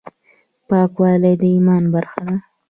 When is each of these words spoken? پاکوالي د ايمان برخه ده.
پاکوالي 0.67 1.33
د 1.41 1.43
ايمان 1.53 1.83
برخه 1.93 2.19
ده. 2.25 2.35